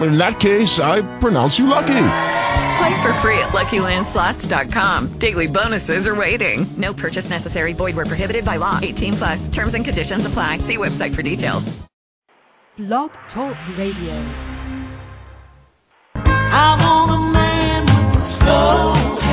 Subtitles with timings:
[0.00, 1.86] In that case, I pronounce you lucky.
[2.78, 5.18] Play for free at LuckyLandSlots.com.
[5.18, 6.72] Daily bonuses are waiting.
[6.76, 7.72] No purchase necessary.
[7.72, 8.78] Void where prohibited by law.
[8.80, 9.48] 18 plus.
[9.50, 10.58] Terms and conditions apply.
[10.58, 11.64] See website for details.
[12.78, 14.14] Blog Talk Radio.
[16.14, 17.84] I want a man
[18.14, 19.27] with slow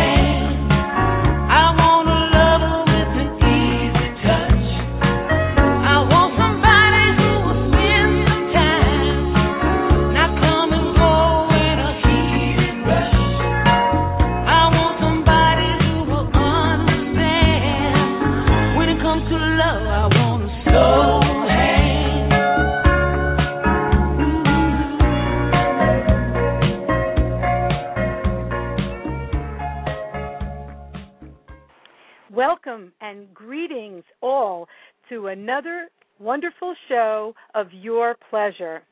[35.27, 38.83] another wonderful show of Your Pleasure.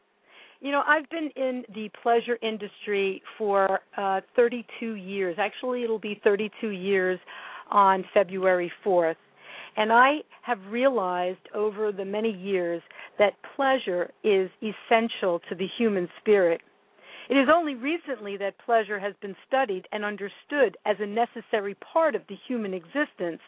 [0.62, 5.36] You know, I've been in the pleasure industry for uh, 32 years.
[5.38, 7.20] Actually, it'll be 32 years
[7.70, 9.16] on February 4th.
[9.76, 12.82] And I have realized over the many years
[13.20, 16.62] that pleasure is essential to the human spirit.
[17.30, 22.16] It is only recently that pleasure has been studied and understood as a necessary part
[22.16, 23.42] of the human existence.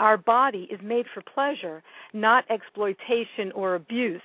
[0.00, 1.82] Our body is made for pleasure,
[2.14, 4.22] not exploitation or abuse.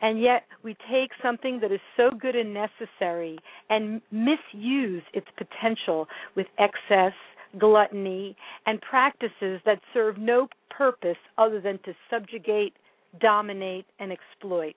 [0.00, 6.06] And yet, we take something that is so good and necessary and misuse its potential
[6.36, 7.14] with excess,
[7.58, 8.36] gluttony,
[8.66, 12.74] and practices that serve no purpose other than to subjugate,
[13.18, 14.74] dominate, and exploit.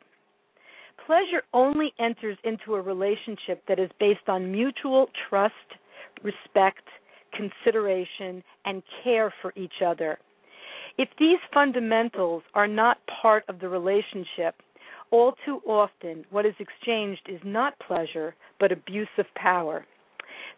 [1.06, 5.54] Pleasure only enters into a relationship that is based on mutual trust,
[6.24, 6.88] respect,
[7.36, 10.20] consideration, and care for each other.
[10.98, 14.56] If these fundamentals are not part of the relationship,
[15.12, 19.86] all too often what is exchanged is not pleasure, but abuse of power.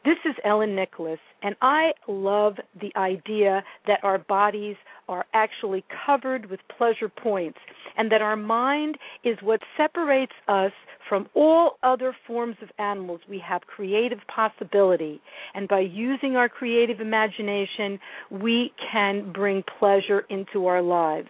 [0.05, 4.75] This is Ellen Nicholas, and I love the idea that our bodies
[5.07, 7.59] are actually covered with pleasure points,
[7.95, 10.73] and that our mind is what separates us
[11.09, 13.21] from all other forms of animals.
[13.29, 15.21] We have creative possibility,
[15.53, 17.99] and by using our creative imagination,
[18.31, 21.29] we can bring pleasure into our lives.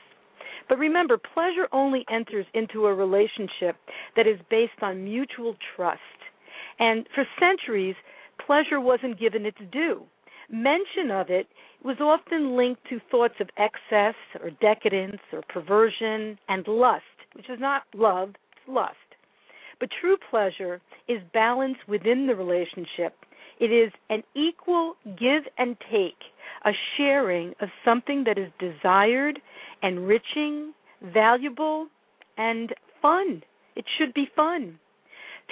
[0.70, 3.76] But remember, pleasure only enters into a relationship
[4.16, 6.00] that is based on mutual trust.
[6.80, 7.96] And for centuries,
[8.46, 10.04] pleasure wasn't given its due.
[10.50, 11.48] Mention of it
[11.84, 17.04] was often linked to thoughts of excess or decadence or perversion and lust,
[17.34, 18.96] which is not love, it's lust.
[19.80, 23.16] But true pleasure is balance within the relationship.
[23.60, 26.18] It is an equal give and take,
[26.66, 29.40] a sharing of something that is desired,
[29.82, 30.74] enriching,
[31.14, 31.88] valuable,
[32.38, 33.44] and fun.
[33.76, 34.80] It should be fun.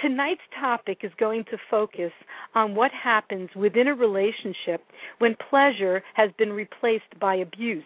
[0.00, 2.12] Tonight's topic is going to focus
[2.54, 4.82] on what happens within a relationship
[5.18, 7.84] when pleasure has been replaced by abuse.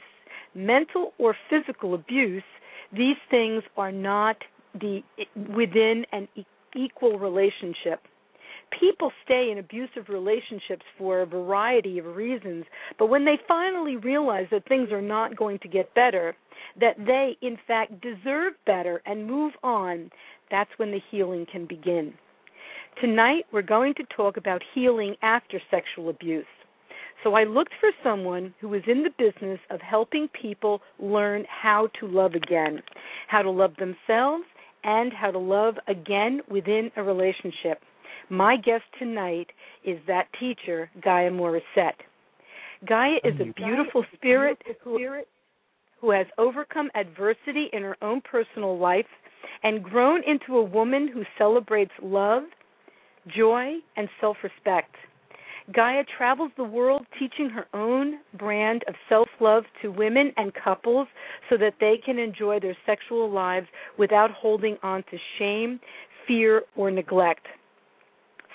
[0.54, 2.44] Mental or physical abuse,
[2.92, 4.36] these things are not
[4.80, 5.02] the
[5.54, 6.28] within an
[6.74, 8.00] equal relationship.
[8.80, 12.64] People stay in abusive relationships for a variety of reasons,
[12.98, 16.34] but when they finally realize that things are not going to get better,
[16.80, 20.10] that they in fact deserve better and move on,
[20.50, 22.12] that's when the healing can begin.
[23.00, 26.46] Tonight, we're going to talk about healing after sexual abuse.
[27.22, 31.88] So, I looked for someone who was in the business of helping people learn how
[32.00, 32.82] to love again,
[33.28, 34.44] how to love themselves,
[34.86, 37.82] and how to love again within a relationship.
[38.30, 39.48] My guest tonight
[39.84, 42.00] is that teacher, Gaia Morrissette.
[42.88, 44.98] Gaia is a beautiful spirit who,
[46.00, 49.06] who has overcome adversity in her own personal life
[49.62, 52.44] and grown into a woman who celebrates love,
[53.36, 54.94] joy, and self respect.
[55.72, 61.08] Gaia travels the world teaching her own brand of self love to women and couples
[61.50, 63.66] so that they can enjoy their sexual lives
[63.98, 65.80] without holding on to shame,
[66.26, 67.46] fear, or neglect.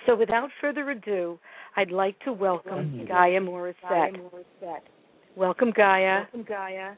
[0.06, 1.38] So, without further ado,
[1.75, 4.18] I'd like to welcome Gaia Morrissette.
[5.36, 6.22] Welcome, Gaia.
[6.22, 6.94] Welcome, Gaia.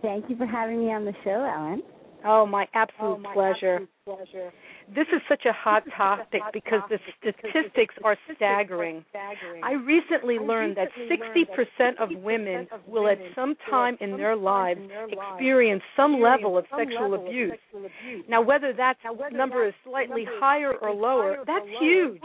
[0.00, 1.82] Thank you for having me on the show, Ellen.
[2.24, 3.80] Oh, my absolute oh, pleasure.
[4.04, 4.52] pleasure.
[4.94, 9.04] This is such a hot topic because the statistics are staggering.
[9.62, 15.82] I recently learned that 60% of women will at some time in their lives experience
[15.96, 17.58] some level of sexual abuse.
[18.28, 18.96] Now, whether that
[19.32, 22.20] number is slightly higher or lower, that's huge.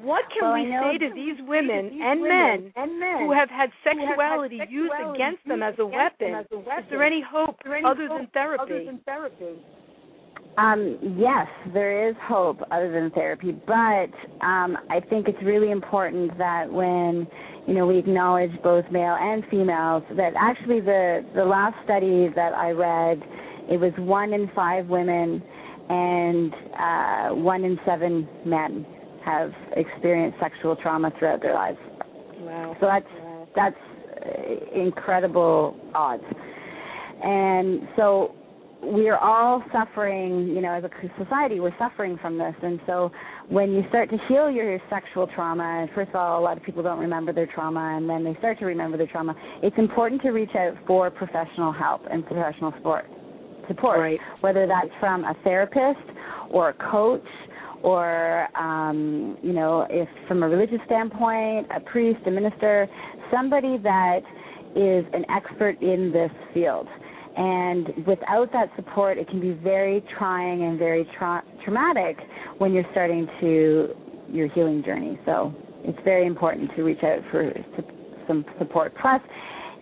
[0.00, 2.72] What can Well, we say to these women and men
[3.18, 6.34] who have had sexuality used against them as a weapon?
[6.52, 8.88] Is there any hope there's any hope other than therapy?
[10.58, 14.10] Um, yes, there is hope other than therapy, but
[14.44, 17.28] um, I think it's really important that when
[17.68, 22.54] you know we acknowledge both male and females, that actually the the last study that
[22.54, 23.22] I read,
[23.70, 25.40] it was one in five women
[25.88, 28.84] and uh, one in seven men
[29.24, 31.78] have experienced sexual trauma throughout their lives.
[32.40, 32.76] Wow.
[32.80, 33.06] So that's
[33.54, 33.76] that's
[34.26, 36.24] uh, incredible odds.
[37.22, 38.34] And so
[38.82, 40.90] we are all suffering, you know, as a
[41.22, 42.54] society, we're suffering from this.
[42.62, 43.10] And so
[43.48, 46.82] when you start to heal your sexual trauma, first of all, a lot of people
[46.82, 49.34] don't remember their trauma, and then they start to remember their trauma.
[49.62, 53.06] It's important to reach out for professional help and professional support.
[53.66, 54.20] Support, Right.
[54.40, 56.00] whether that's from a therapist
[56.50, 57.26] or a coach
[57.82, 62.88] or um, you know, if from a religious standpoint, a priest, a minister,
[63.30, 64.20] somebody that
[64.74, 66.88] is an expert in this field.
[67.38, 72.16] And without that support, it can be very trying and very tra- traumatic
[72.58, 73.94] when you're starting to
[74.28, 75.18] your healing journey.
[75.24, 75.54] So
[75.84, 77.52] it's very important to reach out for
[78.26, 78.92] some support.
[79.00, 79.20] Plus,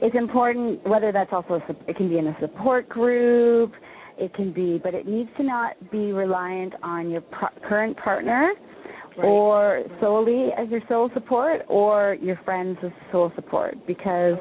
[0.03, 3.73] it's important whether that's also it can be in a support group.
[4.19, 7.23] It can be, but it needs to not be reliant on your
[7.67, 8.52] current partner
[9.23, 14.37] or solely as your sole support or your friends as sole support because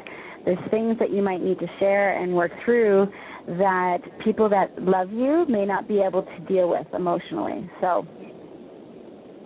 [0.45, 3.07] there's things that you might need to share and work through
[3.47, 7.69] that people that love you may not be able to deal with emotionally.
[7.81, 8.05] So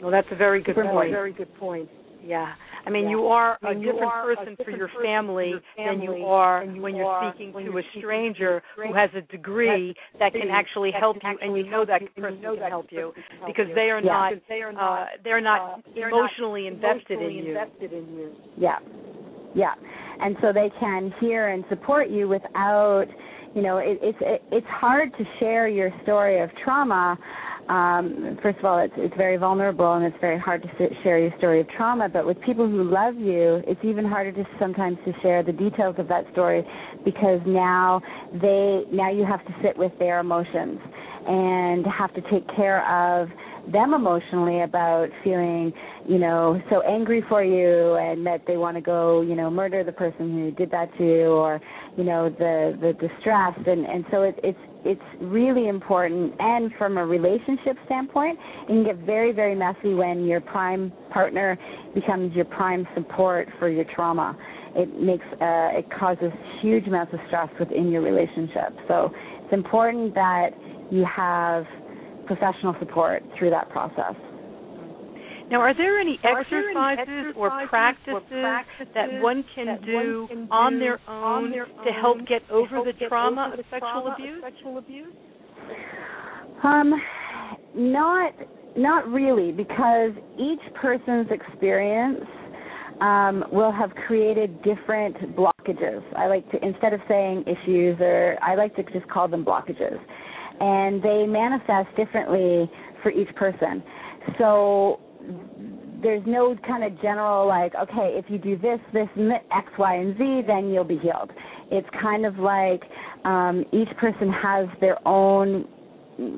[0.01, 1.12] Well, that's a very good Super point.
[1.12, 1.90] Very good point.
[2.24, 2.54] Yeah.
[2.86, 7.31] I mean, you are a different person for your family than you are when you're
[7.34, 11.69] speaking to a stranger who has a degree that can actually help you, and you
[11.69, 13.13] know that person can help you
[13.46, 14.12] because they are Yeah.
[14.12, 14.34] not
[14.78, 18.36] uh, they're not emotionally invested in you.
[18.57, 18.80] Yeah,
[19.54, 19.74] yeah,
[20.21, 23.06] and so they can hear and support you without,
[23.56, 27.18] you know, it, it's it, it's hard to share your story of trauma.
[27.69, 30.69] Um, first of all, it's it's very vulnerable and it's very hard to
[31.04, 32.10] share your story of trauma.
[32.10, 35.95] But with people who love you, it's even harder to sometimes to share the details
[36.00, 36.63] of that story
[37.06, 38.01] because now
[38.33, 40.80] they now you have to sit with their emotions
[41.27, 43.30] and have to take care of
[43.72, 45.72] them emotionally about feeling,
[46.08, 49.84] you know, so angry for you and that they want to go, you know, murder
[49.84, 51.60] the person who did that to you or,
[51.98, 56.98] you know, the the distress and and so it, it's it's really important and from
[56.98, 61.58] a relationship standpoint, it can get very very messy when your prime partner
[61.94, 64.38] becomes your prime support for your trauma.
[64.76, 68.74] It makes uh it causes huge amounts of stress within your relationship.
[68.88, 69.12] So
[69.44, 70.50] it's important that
[70.92, 71.66] you have
[72.30, 74.14] professional support through that process.
[75.50, 78.22] Now, are there any exercises or practices
[78.94, 84.78] that one can do on their own to help get over the trauma of sexual
[84.78, 85.12] abuse?
[86.64, 86.94] Um,
[87.74, 88.34] not
[88.78, 92.24] not really, because each person's experience
[93.02, 96.04] um, will have created different blockages.
[96.16, 99.98] I like to instead of saying issues, or I like to just call them blockages,
[100.60, 102.70] and they manifest differently
[103.01, 103.84] for each person.
[104.38, 105.00] So
[106.01, 109.08] there's no kind of general like, okay, if you do this, this,
[109.56, 111.32] X, Y, and Z, then you'll be healed.
[111.72, 112.82] It's kind of like
[113.25, 115.68] um, each person has their own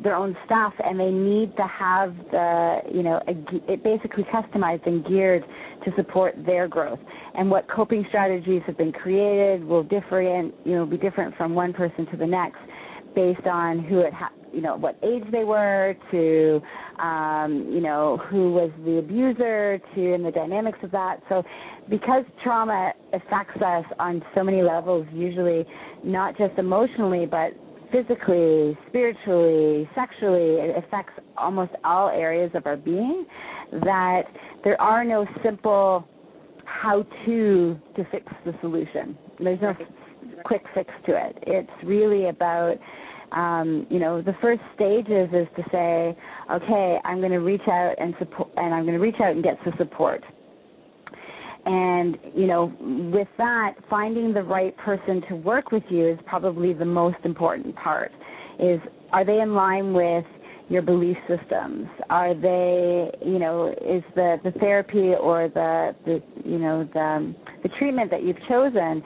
[0.03, 3.31] their own stuff, and they need to have the you know a,
[3.71, 5.43] it basically customized and geared
[5.85, 6.99] to support their growth.
[7.33, 11.73] And what coping strategies have been created will different you know be different from one
[11.73, 12.59] person to the next
[13.15, 16.61] based on who it ha- you know what age they were to
[17.01, 21.17] um you know who was the abuser to and the dynamics of that.
[21.29, 21.43] So
[21.89, 25.65] because trauma affects us on so many levels usually
[26.03, 27.51] not just emotionally but
[27.91, 33.25] physically spiritually sexually it affects almost all areas of our being
[33.71, 34.23] that
[34.63, 36.07] there are no simple
[36.81, 39.17] how to to fix the solution.
[39.39, 39.73] There's no
[40.43, 42.75] quick fix to it it's really about
[43.31, 46.17] um, you know, the first stages is to say,
[46.51, 49.43] okay, I'm going to reach out and support, and I'm going to reach out and
[49.43, 50.21] get some support.
[51.65, 52.73] And you know,
[53.13, 57.75] with that, finding the right person to work with you is probably the most important
[57.75, 58.11] part.
[58.59, 58.79] Is
[59.13, 60.25] are they in line with
[60.69, 61.87] your belief systems?
[62.09, 67.69] Are they, you know, is the the therapy or the the you know the the
[67.77, 69.03] treatment that you've chosen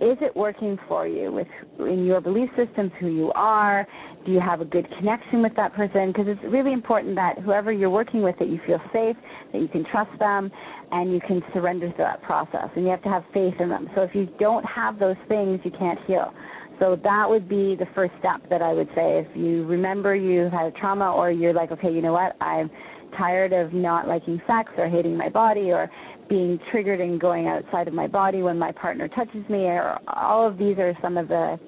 [0.00, 1.46] is it working for you with
[1.78, 3.86] in your belief systems who you are?
[4.24, 6.08] Do you have a good connection with that person?
[6.08, 9.16] Because it's really important that whoever you're working with that you feel safe
[9.52, 10.50] that you can trust them
[10.92, 12.68] and you can surrender to that process.
[12.74, 13.88] And you have to have faith in them.
[13.94, 16.32] So if you don't have those things you can't heal.
[16.78, 19.24] So that would be the first step that i would say.
[19.26, 22.36] If you remember you had a trauma or you're like okay you know what?
[22.42, 22.70] I'm
[23.16, 25.90] tired of not liking sex or hating my body or
[26.28, 30.46] being triggered and going outside of my body when my partner touches me or all
[30.46, 31.58] of these are some of the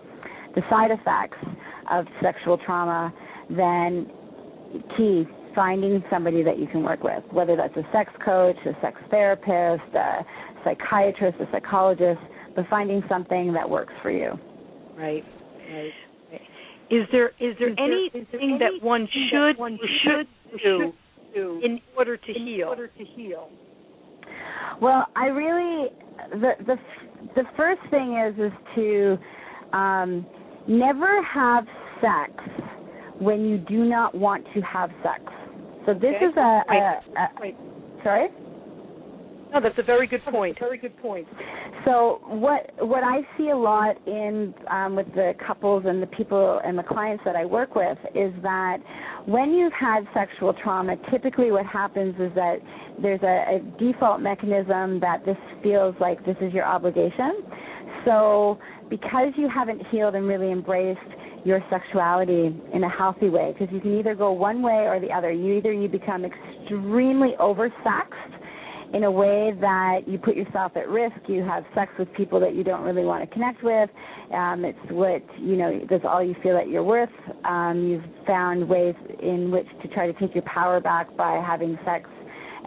[0.55, 1.39] the side effects
[1.91, 3.13] of sexual trauma
[3.51, 4.11] then
[4.97, 5.25] key
[5.55, 9.95] finding somebody that you can work with whether that's a sex coach a sex therapist
[9.95, 10.25] a
[10.65, 12.21] psychiatrist a psychologist
[12.57, 14.39] but finding something that works for you
[14.99, 15.25] Right.
[15.71, 15.93] Right.
[16.91, 19.71] Is there is there anything that one should or
[20.03, 20.93] should
[21.35, 22.75] do in order to heal?
[24.81, 25.89] Well, I really
[26.33, 26.77] the the
[27.35, 29.19] the first thing is is to
[29.77, 30.27] um,
[30.67, 31.65] never have
[32.01, 32.33] sex
[33.19, 35.23] when you do not want to have sex.
[35.87, 36.27] So this Okay.
[36.27, 37.03] is a, a, Right.
[37.17, 37.57] a Right.
[38.05, 38.29] sorry.
[39.53, 40.59] No, that's a very good point.
[40.59, 41.27] Very good point.
[41.87, 46.61] So what what I see a lot in um, with the couples and the people
[46.65, 48.77] and the clients that I work with is that
[49.25, 52.59] when you've had sexual trauma, typically what happens is that
[53.03, 57.43] there's a, a default mechanism that this feels like this is your obligation.
[58.05, 61.01] So because you haven't healed and really embraced
[61.45, 65.11] your sexuality in a healthy way, because you can either go one way or the
[65.11, 65.31] other.
[65.31, 68.35] You either you become extremely oversexed
[68.95, 71.17] in a way that you put yourself at risk.
[71.27, 73.91] You have sex with people that you don't really want to connect with.
[74.33, 75.81] Um, it's what you know.
[75.89, 77.11] That's all you feel that you're worth.
[77.45, 81.79] Um, you've found ways in which to try to take your power back by having
[81.85, 82.09] sex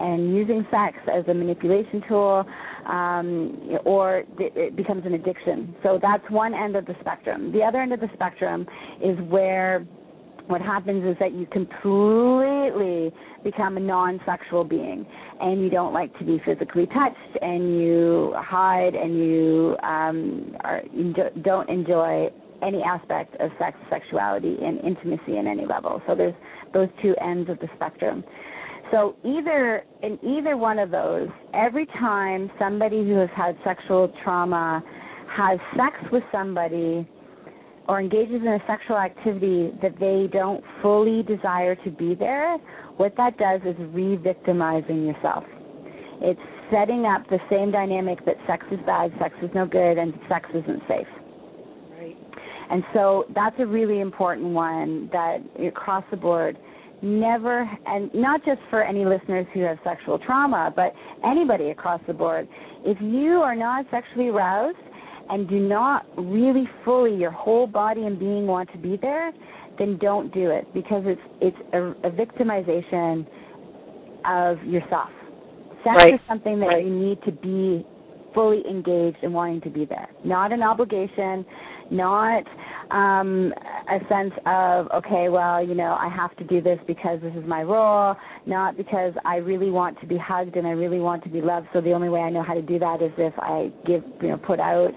[0.01, 2.45] and using sex as a manipulation tool,
[2.87, 5.75] um, or it becomes an addiction.
[5.83, 7.51] So that's one end of the spectrum.
[7.51, 8.65] The other end of the spectrum
[9.03, 9.85] is where
[10.47, 13.11] what happens is that you completely
[13.43, 15.05] become a non-sexual being
[15.39, 20.81] and you don't like to be physically touched and you hide and you um are
[20.93, 22.27] you don't enjoy
[22.61, 26.35] any aspect of sex sexuality and intimacy in any level so there's
[26.73, 28.23] those two ends of the spectrum
[28.91, 34.83] so either in either one of those every time somebody who has had sexual trauma
[35.35, 37.07] has sex with somebody
[37.87, 42.57] or engages in a sexual activity that they don't fully desire to be there,
[42.97, 45.43] what that does is re-victimizing yourself.
[46.21, 46.39] It's
[46.71, 50.47] setting up the same dynamic that sex is bad, sex is no good, and sex
[50.53, 51.07] isn't safe.
[51.97, 52.17] Right.
[52.69, 56.57] And so that's a really important one that across the board,
[57.01, 60.93] never, and not just for any listeners who have sexual trauma, but
[61.25, 62.47] anybody across the board,
[62.85, 64.77] if you are not sexually aroused
[65.29, 69.31] and do not really fully your whole body and being want to be there,
[69.79, 73.25] then don't do it because it's it's a, a victimization
[74.25, 75.09] of yourself.
[75.83, 76.13] Sex Right.
[76.15, 76.85] is something that Right.
[76.85, 77.85] you need to be
[78.33, 80.07] fully engaged and wanting to be there.
[80.23, 81.45] Not an obligation,
[81.89, 82.43] not
[82.91, 83.53] um
[83.89, 87.45] a sense of okay, well, you know, I have to do this because this is
[87.45, 91.29] my role, not because I really want to be hugged and I really want to
[91.29, 91.67] be loved.
[91.73, 94.29] So the only way I know how to do that is if I give, you
[94.29, 94.93] know, put out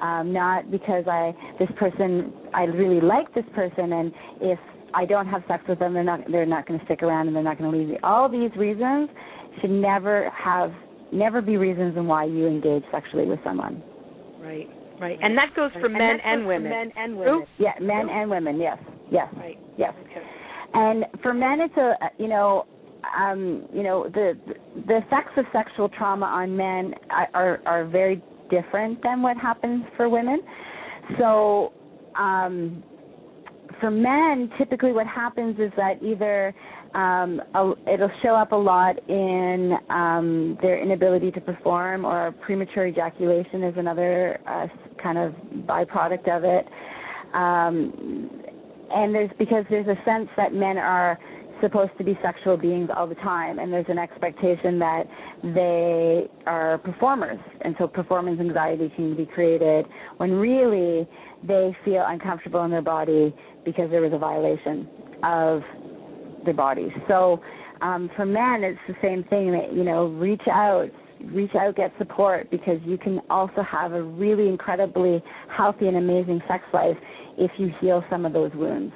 [0.00, 4.58] um not because I this person I really like this person and if
[4.94, 7.36] I don't have sex with them they're not they're not going to stick around and
[7.36, 7.98] they're not going to leave me.
[8.02, 9.10] All these reasons
[9.60, 10.72] should never have
[11.12, 13.82] never be reasons in why you engage sexually with someone.
[14.40, 14.68] Right.
[15.00, 15.18] Right.
[15.22, 16.70] And that goes for men and women.
[16.70, 17.44] Men and True?
[17.58, 18.60] Yeah, men and women.
[18.60, 18.78] Yes.
[19.10, 19.28] Yes.
[19.36, 19.58] Right.
[19.76, 19.94] Yes.
[20.02, 20.22] Okay.
[20.74, 22.66] And for men, it's a you know,
[23.18, 24.34] um, you know, the
[24.86, 29.84] the effects of sexual trauma on men are are, are very different than what happens
[29.96, 30.40] for women.
[31.18, 31.72] So,
[32.18, 32.82] um,
[33.80, 36.54] for men, typically what happens is that either
[36.94, 42.86] um, a, it'll show up a lot in um, their inability to perform, or premature
[42.86, 44.66] ejaculation is another uh,
[45.02, 45.32] kind of
[45.66, 46.66] byproduct of it.
[47.34, 48.30] Um,
[48.90, 51.18] and there's because there's a sense that men are
[51.60, 55.04] supposed to be sexual beings all the time, and there's an expectation that
[55.42, 59.86] they are performers, and so performance anxiety can be created
[60.16, 61.08] when really
[61.46, 63.34] they feel uncomfortable in their body
[63.64, 64.88] because there was a violation
[65.22, 65.62] of
[66.44, 66.90] their bodies.
[67.06, 67.40] So
[67.80, 69.52] um, for men, it's the same thing.
[69.52, 70.88] That you know, reach out,
[71.26, 75.22] reach out, get support because you can also have a really incredibly
[75.56, 76.96] healthy and amazing sex life
[77.36, 78.92] if you heal some of those wounds.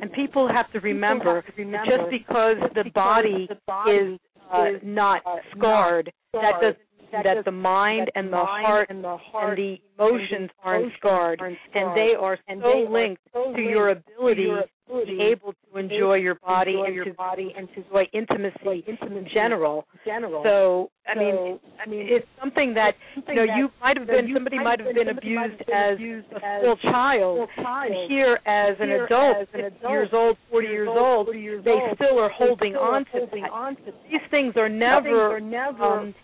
[0.00, 3.48] And people have to remember, that just because the body
[3.88, 4.18] is
[4.52, 5.22] uh, not
[5.56, 6.78] scarred, that doesn't
[7.12, 12.86] that the mind and the heart and the emotions aren't scarred, and they are so
[12.90, 14.48] linked to your ability
[14.88, 19.26] to be able to enjoy your body and your body and to enjoy intimacy in
[19.32, 19.86] general.
[20.04, 20.42] General.
[20.44, 22.92] So I mean, I mean, it's something that
[23.28, 27.48] you know you might have been somebody might have been abused as a small child,
[27.56, 32.74] and here as an adult, 50 years old, 40 years old, they still are holding
[32.74, 33.76] on to that.
[34.10, 36.14] These things are never um,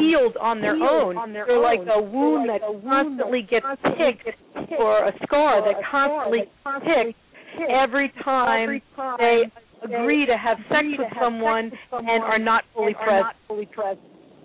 [0.00, 1.32] healed on their own.
[1.32, 4.36] They're like a wound that constantly gets picked,
[4.78, 7.16] or a scar that constantly picked
[7.70, 8.80] every time
[9.18, 9.42] they
[9.82, 13.36] agree to have sex with someone and are not fully present.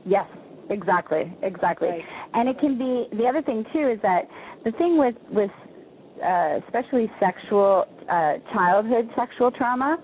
[0.06, 0.26] Yes,
[0.70, 1.90] exactly, exactly.
[2.34, 4.22] And it can be the other thing too is that
[4.64, 5.52] the thing with with
[6.24, 9.98] uh, especially sexual uh, childhood sexual trauma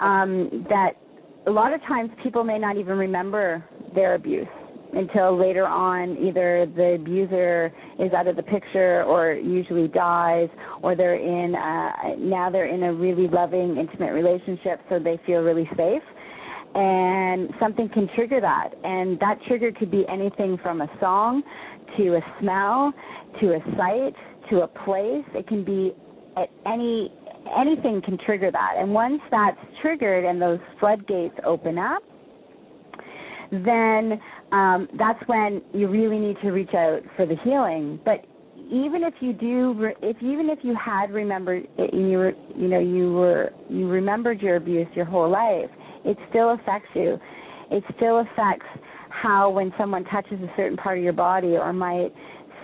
[0.00, 0.92] um, that
[1.46, 3.64] a lot of times people may not even remember
[3.94, 4.46] their abuse
[4.92, 10.48] until later on either the abuser is out of the picture or usually dies
[10.82, 15.40] or they're in uh now they're in a really loving intimate relationship so they feel
[15.40, 16.02] really safe.
[16.74, 18.70] And something can trigger that.
[18.84, 21.42] And that trigger could be anything from a song
[21.96, 22.92] to a smell
[23.40, 24.14] to a sight
[24.50, 25.24] to a place.
[25.34, 25.92] It can be
[26.36, 27.12] at any
[27.58, 28.74] anything can trigger that.
[28.78, 32.02] And once that's triggered and those floodgates open up
[33.50, 34.20] then
[34.52, 38.00] um, that's when you really need to reach out for the healing.
[38.04, 38.24] But
[38.70, 43.12] even if you do, if even if you had remembered, you were, you know, you
[43.12, 45.70] were, you remembered your abuse your whole life,
[46.04, 47.18] it still affects you.
[47.70, 48.66] It still affects
[49.10, 52.12] how when someone touches a certain part of your body or might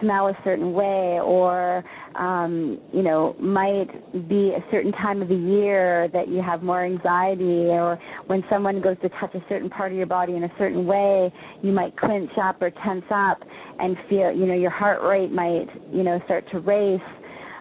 [0.00, 1.84] smell a certain way or
[2.16, 3.88] um you know might
[4.28, 8.80] be a certain time of the year that you have more anxiety or when someone
[8.80, 11.96] goes to touch a certain part of your body in a certain way you might
[11.96, 13.38] clench up or tense up
[13.80, 17.00] and feel you know your heart rate might you know start to race.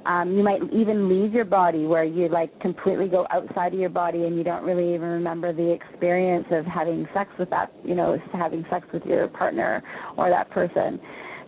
[0.06, 3.90] Um you might even leave your body where you like completely go outside of your
[3.90, 7.96] body and you don't really even remember the experience of having sex with that you
[7.96, 9.82] know having sex with your partner
[10.18, 11.00] or that person.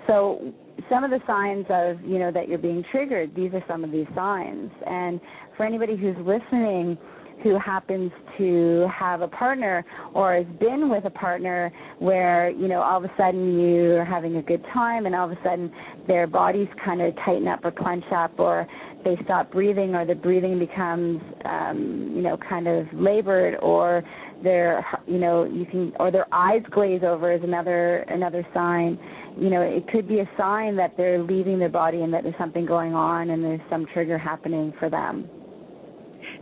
[0.07, 0.53] So
[0.89, 3.91] some of the signs of you know that you're being triggered these are some of
[3.91, 4.71] these signs.
[4.85, 5.19] And
[5.57, 6.97] for anybody who's listening
[7.43, 12.81] who happens to have a partner or has been with a partner where you know
[12.81, 15.71] all of a sudden you're having a good time and all of a sudden
[16.07, 18.67] their bodies kind of tighten up or clench up or
[19.03, 24.03] they stop breathing or the breathing becomes um you know kind of labored or
[24.43, 28.97] their you know you can or their eyes glaze over is another another sign
[29.37, 32.37] you know, it could be a sign that they're leaving their body and that there's
[32.37, 35.29] something going on and there's some trigger happening for them.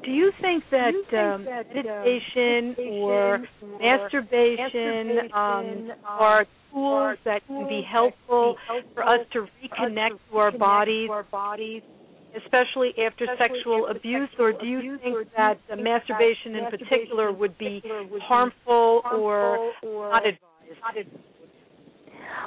[0.05, 6.45] Do you think that, you think um, that, meditation, meditation or or masturbation, um, are
[6.71, 8.57] tools that can be helpful
[8.93, 11.09] for us to reconnect to our bodies,
[12.35, 17.81] especially after sexual abuse, or do you think that masturbation in particular would be
[18.21, 21.09] harmful or not advised?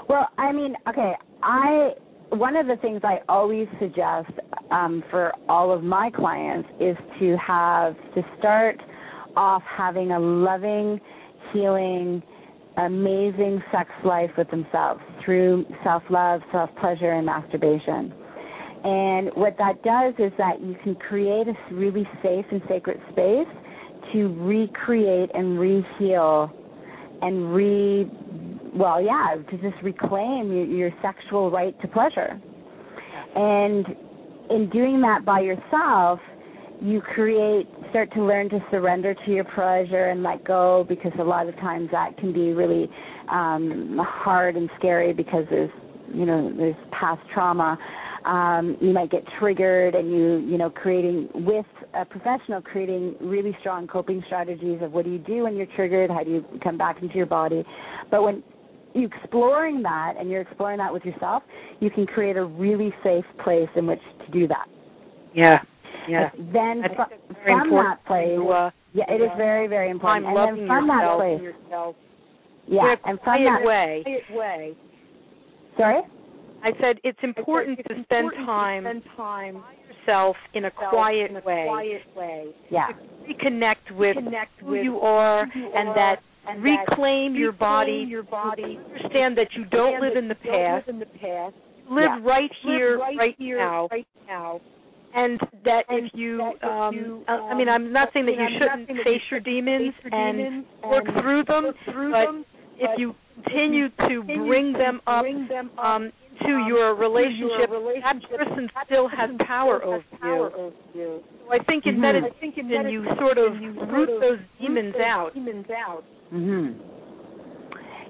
[0.08, 1.90] Well, I mean, okay, I
[2.30, 4.30] one of the things I always suggest
[4.70, 8.80] um, for all of my clients is to have to start
[9.36, 11.00] off having a loving,
[11.52, 12.22] healing,
[12.78, 18.12] amazing sex life with themselves through self love, self pleasure, and masturbation.
[18.84, 23.48] And what that does is that you can create a really safe and sacred space
[24.12, 26.52] to recreate and re-heal
[27.22, 28.10] and re
[28.76, 32.40] well yeah to just reclaim your, your sexual right to pleasure.
[33.34, 33.86] And
[34.50, 36.20] in doing that by yourself
[36.80, 41.24] you create start to learn to surrender to your pleasure and let go because a
[41.24, 42.88] lot of times that can be really
[43.30, 45.70] um hard and scary because there's
[46.12, 47.78] you know there's past trauma.
[48.24, 53.56] Um you might get triggered and you you know creating with a professional creating really
[53.60, 56.10] strong coping strategies of what do you do when you're triggered?
[56.10, 57.64] How do you come back into your body?
[58.10, 58.42] But when
[58.96, 61.42] you exploring that and you're exploring that with yourself
[61.80, 64.66] you can create a really safe place in which to do that
[65.34, 65.60] Yeah,
[66.08, 66.30] yeah.
[66.52, 66.82] then
[67.44, 70.66] very from that place to, uh, yeah it is very very important find and then
[70.66, 71.02] from that
[71.42, 71.94] yourself.
[71.94, 72.34] place
[72.68, 74.04] yeah in a and from that way.
[75.76, 76.02] sorry
[76.64, 79.74] I said it's important to spend time spend by
[80.06, 81.64] yourself in a quiet in a way.
[81.68, 82.46] Quiet way.
[82.70, 82.88] Yeah
[83.28, 84.16] Reconnect with
[84.64, 86.16] who you are and that
[86.58, 88.04] reclaim your body.
[88.08, 88.78] your body.
[88.94, 90.88] Understand that you don't live in the past.
[90.88, 91.02] Live
[91.88, 92.18] Yeah.
[92.22, 93.88] right here, right now.
[95.14, 99.22] and that if you, um, uh, I mean, I'm not saying that you shouldn't face
[99.30, 102.28] your demons and work through them, but
[102.78, 105.24] if you continue to bring them up
[105.78, 106.12] um,
[106.46, 110.04] to your relationship, that person still has power over
[110.94, 111.22] you.
[111.46, 113.52] So I think in meditation you sort of
[113.90, 115.32] root those demons out.
[116.32, 116.80] Mm-hmm.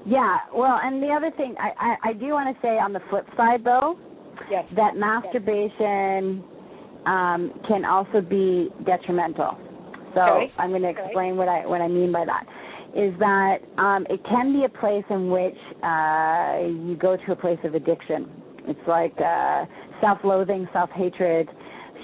[0.06, 0.38] Yeah.
[0.54, 3.26] Well, and the other thing I I, I do want to say on the flip
[3.36, 3.98] side though,
[4.50, 4.64] Yes.
[4.76, 6.44] that masturbation
[7.06, 9.58] um, can also be detrimental.
[10.14, 10.52] So Okay.
[10.58, 12.46] I'm going to explain what I what I mean by that.
[12.96, 17.36] Is that um, it can be a place in which uh, you go to a
[17.36, 18.30] place of addiction.
[18.66, 19.66] It's like uh,
[20.00, 21.46] self-loathing, self-hatred,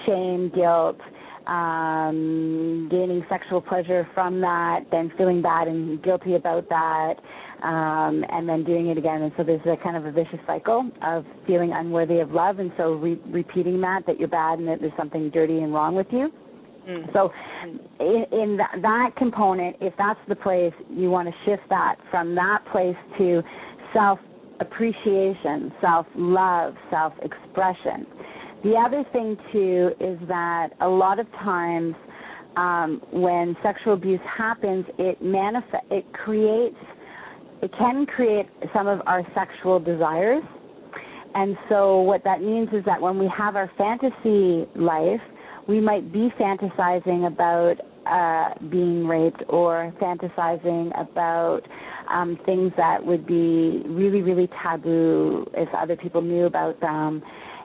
[0.04, 1.00] shame, guilt,
[1.46, 7.14] um, gaining sexual pleasure from that, then feeling bad and guilty about that,
[7.62, 9.22] um, and then doing it again.
[9.22, 12.70] And so there's a kind of a vicious cycle of feeling unworthy of love, and
[12.76, 16.08] so re- repeating that that you're bad and that there's something dirty and wrong with
[16.10, 16.30] you.
[16.88, 17.12] Mm.
[17.12, 17.30] So,
[18.00, 22.34] in, in that, that component, if that's the place, you want to shift that from
[22.34, 23.42] that place to
[23.92, 24.18] self
[24.60, 28.06] appreciation, self love, self expression.
[28.64, 31.94] The other thing, too, is that a lot of times
[32.56, 36.76] um, when sexual abuse happens, it manifest, it creates,
[37.62, 40.42] it can create some of our sexual desires.
[41.34, 45.20] And so what that means is that when we have our fantasy life,
[45.68, 51.60] we might be fantasizing about uh, being raped or fantasizing about
[52.10, 57.22] um, things that would be really, really taboo if other people knew about them.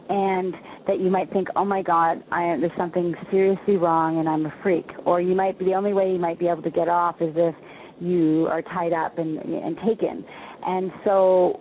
[0.09, 0.53] And
[0.87, 4.53] that you might think, oh my God, I, there's something seriously wrong and I'm a
[4.63, 4.85] freak.
[5.05, 7.33] Or you might be, the only way you might be able to get off is
[7.35, 7.55] if
[7.99, 10.23] you are tied up and, and taken.
[10.65, 11.59] And so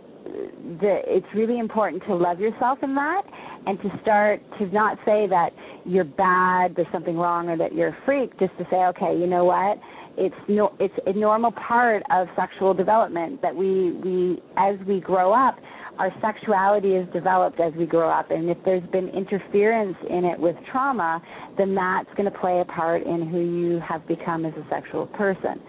[0.81, 3.23] the, it's really important to love yourself in that
[3.67, 5.51] and to start to not say that
[5.85, 8.39] you're bad, there's something wrong, or that you're a freak.
[8.39, 9.79] Just to say, okay, you know what?
[10.19, 15.33] It's no, it's a normal part of sexual development that we we as we grow
[15.33, 15.57] up,
[15.99, 20.39] our sexuality is developed as we grow up, and if there's been interference in it
[20.39, 21.21] with trauma,
[21.59, 25.07] then that's going to play a part in who you have become as a sexual
[25.07, 25.61] person.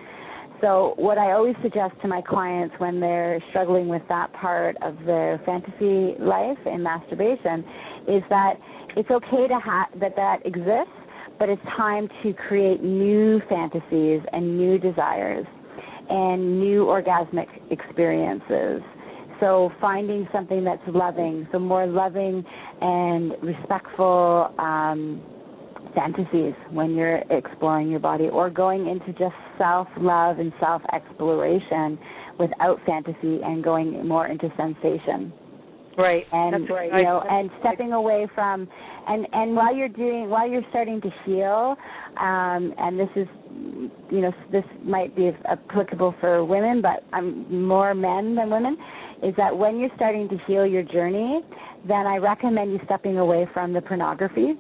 [0.62, 4.96] So, what I always suggest to my clients when they're struggling with that part of
[5.06, 7.60] their fantasy life and masturbation
[8.08, 8.54] is that
[8.96, 10.98] it's okay to have that that exists,
[11.38, 15.46] but it's time to create new fantasies and new desires
[16.10, 18.82] and new orgasmic experiences.
[19.40, 22.44] So, finding something that's loving, so more loving
[22.82, 24.56] and respectful.
[24.58, 25.22] Um,
[25.94, 31.98] fantasies when you're exploring your body or going into just self love and self exploration
[32.40, 35.34] without fantasy and going more into sensation
[35.98, 36.26] Right.
[36.32, 36.94] and That's right.
[36.94, 38.68] you know and stepping away from
[39.08, 41.76] and and while you're doing while you're starting to heal
[42.22, 43.28] um and this is
[44.12, 48.78] you know this might be applicable for women but I'm more men than women
[49.24, 51.42] is that when you're starting to heal your journey
[51.88, 54.54] then I recommend you stepping away from the pornography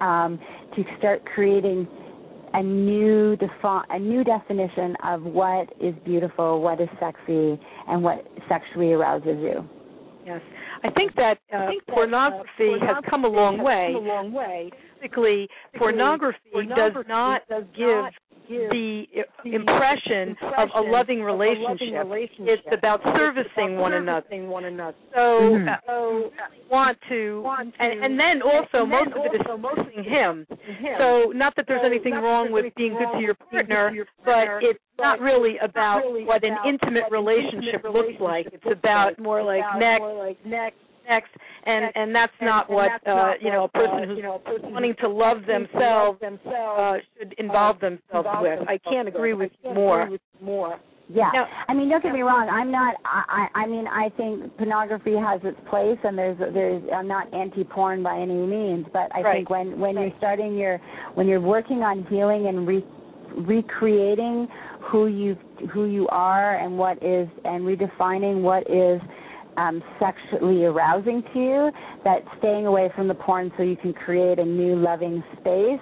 [0.00, 0.38] um,
[0.74, 1.86] to start creating
[2.54, 8.26] a new defi- a new definition of what is beautiful, what is sexy, and what
[8.48, 9.68] sexually arouses you.
[10.24, 10.40] Yes,
[10.82, 13.92] I think that, uh, pornography, has come a long way.
[13.94, 14.70] Come a long way.
[15.00, 16.38] Basically, pornography,
[16.74, 17.42] does not
[17.76, 18.04] give
[18.48, 22.06] the i- impression of a loving relationship.
[22.48, 24.26] It's about servicing one another.
[25.14, 25.68] So, Mhm.
[25.68, 26.32] uh, so
[26.70, 27.42] want to,
[27.78, 30.46] and, and then also most of it is servicing him.
[30.98, 33.90] So, not that there's anything wrong with being good to your partner,
[34.24, 38.46] but it's not really about what an intimate relationship looks like.
[38.52, 40.00] It's about more like next,
[40.44, 40.76] next,
[41.08, 44.94] and and that's not what uh, you know a person who's you know, person wanting
[45.00, 48.60] to love themselves themselves uh, should involve themselves with.
[48.68, 50.78] I can't agree with you more.
[51.08, 52.48] Yeah, Now- I mean, don't get me wrong.
[52.48, 52.96] I'm not.
[53.04, 56.82] I, I I mean, I think pornography has its place, and there's there's.
[56.92, 59.34] I'm not anti-porn by any means, but I Right.
[59.36, 60.78] think when when you're starting your
[61.14, 62.84] when you're working on healing and re,
[63.36, 64.48] recreating
[64.90, 65.36] who you
[65.72, 69.00] who you are and what is and redefining what is
[69.56, 71.70] um, sexually arousing to you,
[72.04, 75.80] that staying away from the porn so you can create a new loving space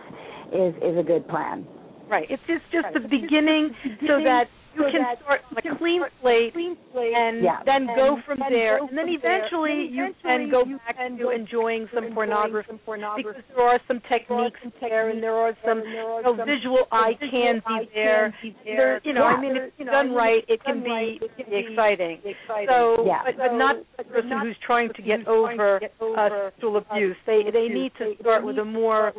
[0.53, 1.67] is is a good plan.
[2.09, 2.27] Right.
[2.31, 3.71] It's just just the beginning,
[4.07, 7.63] so that you can start on a clean slate clean slate and yeah.
[7.65, 9.39] then and go from there, go and then from there.
[9.39, 13.29] eventually you can go you back can to enjoying some pornography some pornography.
[13.29, 16.47] because there are some techniques there, and there are some there, are you know, some
[16.47, 18.35] visual eye visual candy there.
[18.65, 19.37] There, you know, Yeah.
[19.37, 22.19] I mean, if it's done right, it can be it can be be exciting.
[22.67, 23.23] So, Yeah.
[23.25, 26.77] but, but not the person who's trying to get who's trying to over uh, sexual
[26.79, 27.17] abuse.
[27.27, 29.13] They they need to start with a more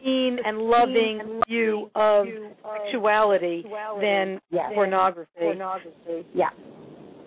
[0.00, 2.26] start with a more pristine and loving and view of
[2.84, 4.72] sexuality sexuality than Yes.
[4.74, 5.30] pornography.
[5.40, 6.26] pornography.
[6.34, 6.50] Yeah.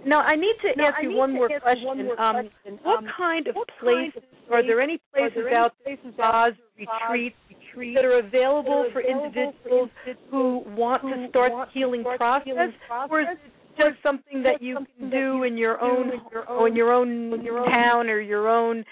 [0.03, 1.85] Now, I need to Now, ask I you one to more ask question.
[1.85, 2.79] one more um, question.
[2.81, 5.73] what Um, kind of what kind places of are there any places- there any out
[5.85, 9.89] there, places spas or retreats retreats that are available that are for individuals for individuals
[10.31, 12.73] who want to start want the to healing start the process, healing
[13.11, 13.39] or is it
[13.77, 17.41] just something that you can do in your own in your own- your own in
[17.43, 18.83] your own town or your own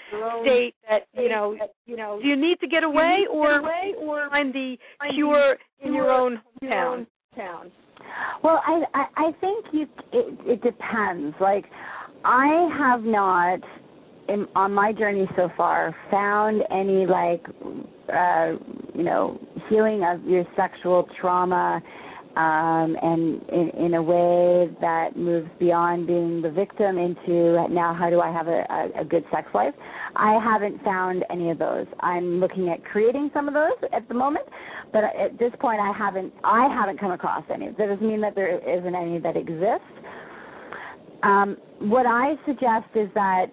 [0.41, 3.93] state that you know you know do you need to get away or get away
[3.99, 4.77] or find the
[5.13, 7.71] cure in your own town town?
[8.43, 11.35] Well, I I, I think you it, it depends.
[11.39, 11.65] Like
[12.25, 13.59] I have not
[14.27, 17.45] in, on my journey so far found any like
[18.11, 18.53] uh
[18.95, 19.39] you know
[19.69, 21.81] healing of your sexual trauma
[22.35, 28.09] um and in in a way that moves beyond being the victim into now how
[28.09, 29.73] do I have a, a, a good sex life.
[30.15, 31.87] I haven't found any of those.
[32.01, 34.45] I'm looking at creating some of those at the moment,
[34.93, 37.67] but at this point I haven't I haven't come across any.
[37.69, 39.83] That doesn't mean that there isn't any that exist.
[41.23, 43.47] Um, what I suggest is that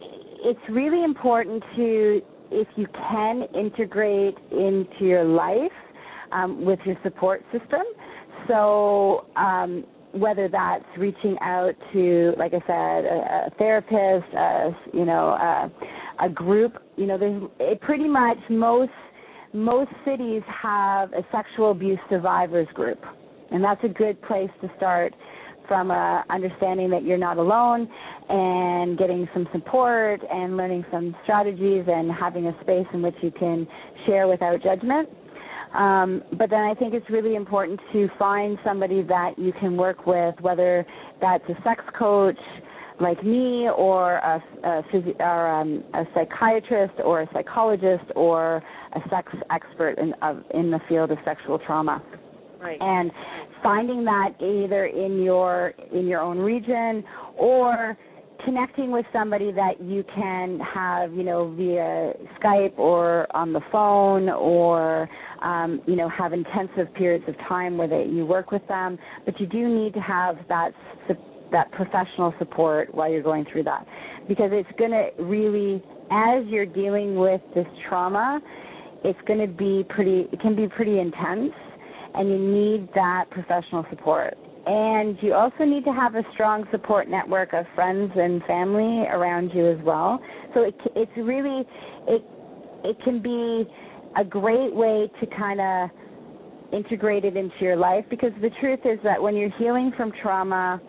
[0.00, 5.72] it's really important to, if you can, integrate into your life
[6.32, 7.82] um, with your support system.
[8.48, 15.04] So um, whether that's reaching out to, like I said, a, a therapist, a, you
[15.04, 15.70] know, a,
[16.26, 16.76] a group.
[16.96, 18.90] You know, there's it pretty much most
[19.52, 23.02] most cities have a sexual abuse survivors group,
[23.50, 25.14] and that's a good place to start
[25.68, 27.88] from a understanding that you're not alone
[28.28, 33.30] and getting some support and learning some strategies and having a space in which you
[33.32, 33.66] can
[34.06, 35.08] share without judgment.
[35.74, 40.06] Um, but then I think it's really important to find somebody that you can work
[40.06, 40.86] with, whether
[41.20, 42.38] that's a sex coach
[42.98, 48.62] like me, or a, a, physio- or, um, a psychiatrist, or a psychologist, or
[48.94, 52.02] a sex expert in, of, in the field of sexual trauma.
[52.58, 52.78] Right.
[52.80, 53.10] And
[53.62, 57.04] finding that either in your in your own region
[57.36, 57.98] or
[58.46, 64.30] connecting with somebody that you can have you know via Skype or on the phone
[64.30, 65.08] or
[65.42, 69.38] um, you know have intensive periods of time where they, you work with them but
[69.40, 70.70] you do need to have that
[71.52, 73.86] that professional support while you're going through that
[74.28, 78.40] because it's going to really as you're dealing with this trauma
[79.04, 81.52] it's going to be pretty it can be pretty intense
[82.16, 84.36] and you need that professional support.
[84.66, 89.52] And you also need to have a strong support network of friends and family around
[89.54, 90.20] you as well.
[90.54, 91.64] So it, it's really
[92.08, 92.22] it
[92.84, 93.64] it can be
[94.18, 95.90] a great way to kind of
[96.72, 100.80] integrate it into your life because the truth is that when you're healing from trauma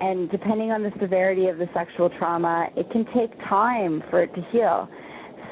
[0.00, 4.34] and depending on the severity of the sexual trauma, it can take time for it
[4.34, 4.88] to heal.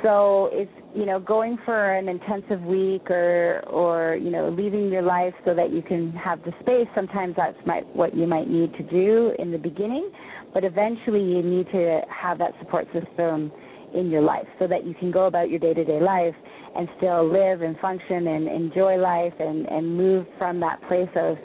[0.02, 5.02] So it's you know going for an intensive week or or you know leaving your
[5.02, 6.87] life so that you can have the space.
[6.94, 10.11] Sometimes that's might what you might need to do in the beginning,
[10.52, 13.50] but eventually you need to have that support system
[13.94, 16.35] in your life so that you can go about your day-to-day life
[16.76, 21.37] and still live and function and enjoy life and and move from that place of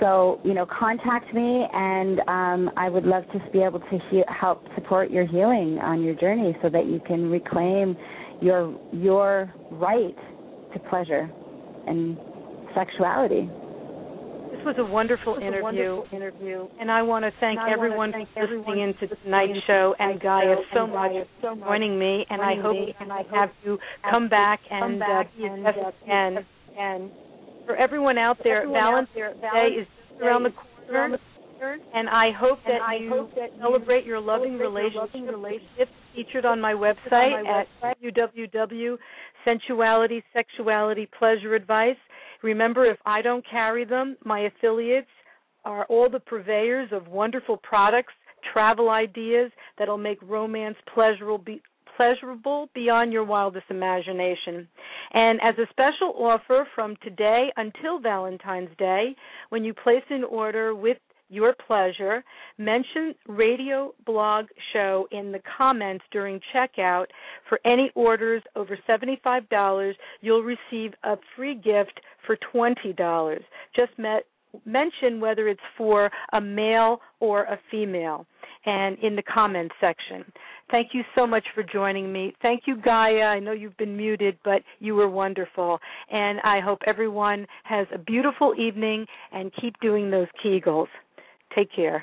[0.00, 4.24] So, you know, contact me, and um, I would love to be able to he-
[4.28, 7.96] help support your healing on your journey, so that you can reclaim
[8.40, 10.16] your your right
[10.74, 11.30] to pleasure
[11.86, 12.18] and
[12.74, 13.50] sexuality.
[14.66, 16.02] This was a wonderful, interview.
[16.10, 16.66] interview.
[16.80, 19.60] And I want to thank And I wanna everyone thank for listening everyone into tonight's
[19.64, 22.26] show to and Gaia so and much Gaia so for joining me.
[22.28, 23.78] And I hope and I have you
[24.10, 26.44] come back and uh, be a uh, again.
[26.76, 27.12] And
[27.64, 31.16] For everyone out there, Valentine's Day is just around the corner.
[31.94, 35.88] And I hope that I you hope that you celebrate your loving relationship.
[36.14, 37.68] Featured on my website at
[38.02, 41.96] www.sensuality, sexuality, pleasure advice.
[42.42, 45.08] Remember, if I don't carry them, my affiliates
[45.64, 48.12] are all the purveyors of wonderful products,
[48.52, 51.38] travel ideas that'll make romance pleasurable.
[51.38, 51.62] Be-
[51.96, 54.68] pleasurable beyond your wildest imagination.
[55.12, 59.16] And as a special offer from today until Valentine's Day,
[59.48, 62.22] when you place an order with your pleasure,
[62.56, 67.06] mention Radio Blog Show in the comments during checkout.
[67.48, 73.38] For any orders over $75, you'll receive a free gift for $20.
[73.74, 74.24] Just met,
[74.64, 78.26] mention whether it's for a male or a female
[78.64, 80.24] and in the comments section.
[80.70, 82.34] Thank you so much for joining me.
[82.42, 83.22] Thank you, Gaia.
[83.22, 85.78] I know you've been muted, but you were wonderful.
[86.10, 90.88] And I hope everyone has a beautiful evening and keep doing those Kegels.
[91.54, 92.02] Take care.